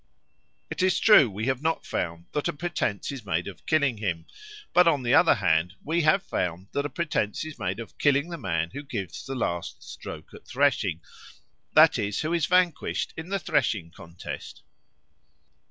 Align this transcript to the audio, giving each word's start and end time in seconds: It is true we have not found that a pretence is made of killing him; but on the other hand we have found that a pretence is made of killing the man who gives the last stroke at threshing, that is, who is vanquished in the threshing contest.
It 0.71 0.81
is 0.81 0.99
true 0.99 1.29
we 1.29 1.45
have 1.45 1.61
not 1.61 1.85
found 1.85 2.25
that 2.31 2.47
a 2.47 2.53
pretence 2.53 3.11
is 3.11 3.23
made 3.23 3.47
of 3.47 3.67
killing 3.67 3.97
him; 3.97 4.25
but 4.73 4.87
on 4.87 5.03
the 5.03 5.13
other 5.13 5.35
hand 5.35 5.75
we 5.83 6.01
have 6.01 6.23
found 6.23 6.69
that 6.71 6.87
a 6.87 6.89
pretence 6.89 7.45
is 7.45 7.59
made 7.59 7.79
of 7.79 7.95
killing 7.99 8.29
the 8.31 8.37
man 8.39 8.71
who 8.71 8.81
gives 8.81 9.23
the 9.23 9.35
last 9.35 9.83
stroke 9.83 10.33
at 10.33 10.47
threshing, 10.47 11.01
that 11.75 11.99
is, 11.99 12.21
who 12.21 12.33
is 12.33 12.47
vanquished 12.47 13.13
in 13.15 13.29
the 13.29 13.37
threshing 13.37 13.91
contest. 13.91 14.63